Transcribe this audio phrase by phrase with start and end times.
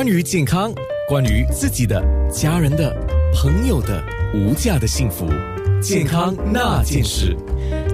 [0.00, 0.72] 关于健康，
[1.08, 2.00] 关于自己的、
[2.30, 2.96] 家人的、
[3.34, 4.00] 朋友的
[4.32, 5.26] 无价的幸福，
[5.82, 7.36] 健康那件事。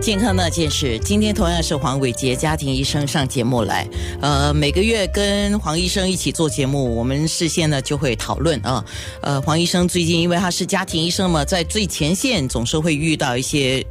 [0.02, 3.88] 健康那件事，今天同样是黄伟杰家庭医生上节目来。
[4.20, 8.84] 呃，每个月跟黄医生一起做节目，我们事先呢就会讨论啊。
[9.22, 13.82] 呃，黄医生最近因为他是家庭医生嘛，在最前线总是会遇到一些。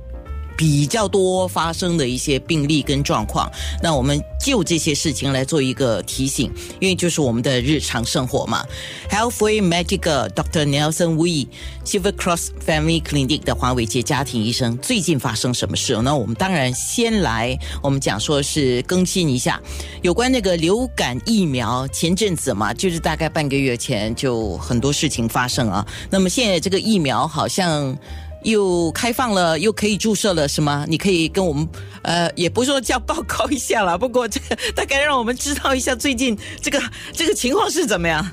[0.58, 8.66] 比较多发生的一些病例跟状况，那我们就这些事情来做一个提醒，因为就是我们的日常生活嘛。
[9.10, 10.66] Healthway Magic Dr.
[10.66, 11.48] Nelson Wee
[11.86, 16.00] Silver Cross Family Clinic 的黄伟杰家庭医生，最近发生什么事？
[16.02, 19.62] 那我们当然先来，我们讲说是更新一下
[20.02, 21.88] 有关那个流感疫苗。
[21.90, 25.86] 前阵子嘛，就是大概半个月前就很多事情发生啊。
[26.10, 27.98] 那么现在这个疫苗好像。
[28.44, 30.86] 又开放了，又可以注射了，是吗？
[30.88, 31.68] 你可以跟我们，
[32.02, 34.40] 呃，也不是说叫报告一下了，不过这
[34.76, 38.26] 大概让我们知道一下最近这个这个情况是怎么样。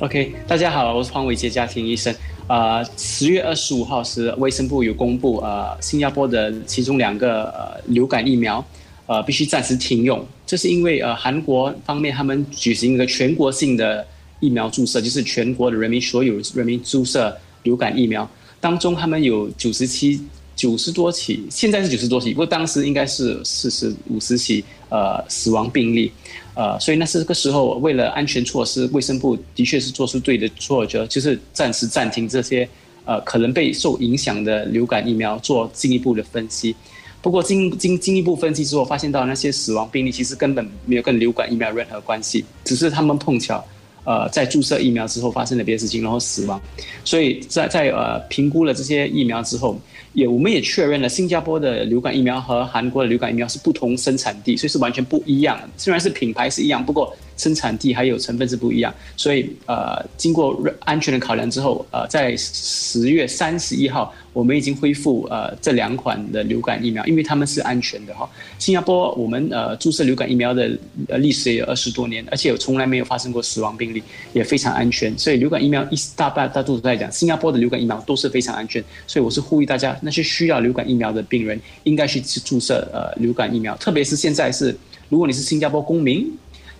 [0.00, 2.14] OK，大家好，我是黄伟杰家庭医生。
[2.46, 8.64] 呃，十月二十五号时，卫生部有公布，呃，新加坡的其中两个呃流感疫苗，
[9.06, 10.24] 呃，必须暂时停用。
[10.46, 14.06] 这是因为呃韩国方面他们举行一个全国性的
[14.40, 18.28] 疫苗注射，就是全国的人民所有人民注射流感疫苗。
[18.60, 20.20] 当中他们有九十七、
[20.56, 26.10] 九十多起，现在是九十多起，不过当时应该是四十五十起呃死亡病例，
[26.54, 32.68] 呃，所以那是个时候为了安全措施，卫生部的确是做出对的措决，就是暂时暂停这些
[33.04, 36.74] 呃可能被受影响的流感疫苗做进一步的分析。
[37.20, 43.64] 不过经经进一步分析之后，发现到那些死亡病例其实根本没有跟流感疫苗任何关系，只是他们碰巧。
[44.08, 46.58] 呃，在注射疫苗之后发生了别的事情，然后死亡，
[47.04, 49.78] 所以在在呃评估了这些疫苗之后，
[50.14, 55.60] 也我们也确认了新加坡的流感疫苗和韩国的流感疫苗是不同生产地，所以是完全不一样。
[55.76, 57.14] 虽然是品牌是一样，不过。
[57.38, 68.28] 生产地还有成分是不一样，所以呃，经过安全的考量之后，呃，在十月三十一号，我们已经恢复呃这两款的流感疫苗，因为他们是安全的哈。
[68.58, 70.76] 新加坡我们呃注射流感疫苗的
[71.06, 73.97] 呃历史也有二十多年，而且有从来没有发生过死亡病例，
[74.32, 75.16] 也非常安全。
[75.18, 78.82] 所以流感疫苗一大半大多数来讲，新加坡的流感疫苗都是非常安全。
[79.06, 84.76] 所以我是呼吁大家，那些需要流感疫苗的病人应该去注射呃流感疫苗，特别是现在是
[85.08, 86.30] 如果你是新加坡公民。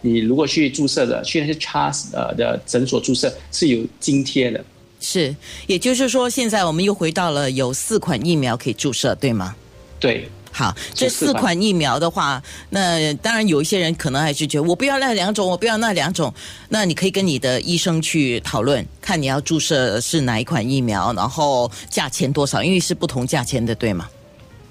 [0.01, 4.65] 你如果去注射的，去那些 Charles 呃的诊所注射是有津贴的。
[5.01, 5.35] 是，
[5.67, 9.57] 也就是说，现在我们又回到了有四款疫苗可以注射，对吗？
[9.99, 10.29] 对。
[10.51, 16.33] 好，这四款疫苗的话，那当然有一些人可能还是觉得我不要那两种，我不要那两种。
[16.69, 24.09] 那你可以跟你的医生去讨论，看你要注射是哪一款疫苗，然后价钱多少，因为是不同价钱的，对吗？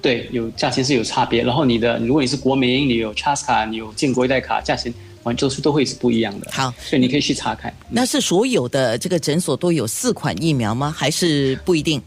[0.01, 1.43] 对，有价钱是有差别。
[1.43, 4.93] 然后你的，如果你是国民，你有 Charles 卡，你有建国一代卡，价钱。
[5.23, 7.73] 完都是都会是不一样的，好，所以你可以去查看。
[7.89, 10.95] 那是所有的这个诊所都有四款疫苗吗？
[10.97, 12.01] 还是不一定？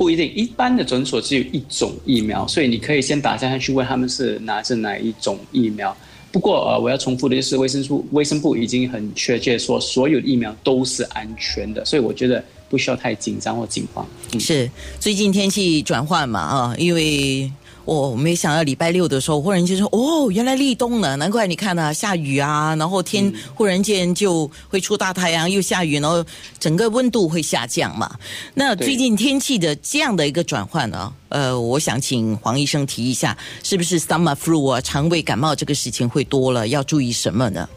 [0.00, 5.94] 不一定，一般的诊所只有一种疫苗，所以你可以先打下去问他们是拿着哪一种疫苗。
[6.32, 14.06] 不过呃，我要重复的就是，卫生部卫生部已经很确切说，所有的疫苗都是安全的，所以我觉得不需要太紧张或紧慌。
[14.38, 17.52] 是最近天气转换嘛啊，因为。
[17.84, 26.24] 我没想到礼拜六的时候，忽然间说哦，原来立冬了，难怪你看啊，下雨啊，然后天忽然间就会出大太阳，又下雨，然后
[26.58, 28.10] 整个温度会下降嘛。
[28.54, 37.68] 那最近天气的这样的一个转换呢，呃，我想请黄医生提一下，是不是 stomach flu 啊，肠胃感冒这个事情会多了，要注意什么呢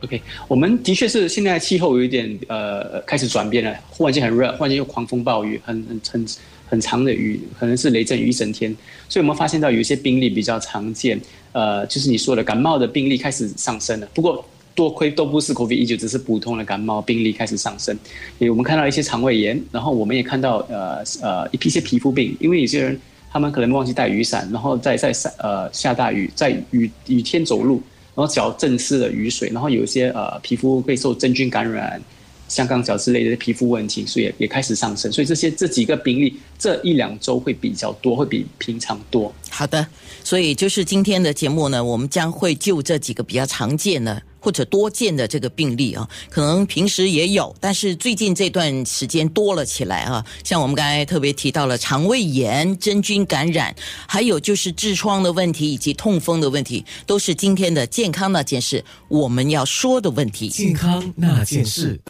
[0.00, 6.26] ？OK，我们的确是现在气候有一点呃开始转变了，忽然间很热，忽然间又狂风暴雨，很很很。
[6.74, 8.76] 很长的雨，可能是雷阵雨一整天，
[9.08, 11.20] 所以我们发现到有一些病例比较常见，
[11.52, 14.08] 呃，就是你说的感冒的病例开始上升了。
[14.12, 17.96] 不过多亏都不是 COVID-19，只是普通的感冒病例开始上升。
[18.40, 27.80] 我们看到一些肠胃炎，然后我们也看到呃呃一批些皮肤病，因为有些人他们可能忘记带雨伞，然后在在下呃下大雨，在雨雨天走路，
[28.16, 32.02] 然后脚浸湿了雨水，然后有些呃皮肤会受真菌感染。
[32.48, 39.34] 香港脚之类的皮肤问题，所以也也开始上升，所以这些这几个病例这一两周会比较多，会比平常多。
[39.50, 39.86] 好的，
[40.22, 50.24] 所以就是今天的节目呢，我们将会就这几个比较常见的或者多见的这个病例啊，可能平时也有，但是最近这段时间多了起来啊。
[50.42, 53.74] 像我们刚才特别提到了肠胃炎、真菌感染，
[54.06, 60.48] 还有就是痔疮的问题以及痛风的问题，都是今天的健康那件事我们要说的问题。
[60.48, 61.98] 健康那件事。